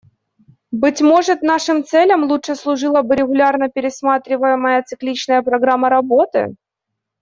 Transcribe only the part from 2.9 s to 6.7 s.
бы регулярно пересматриваемая цикличная программа работы.